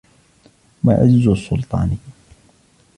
وَعِزُّ 0.83 1.27
السُّلْطَانِ 1.27 1.97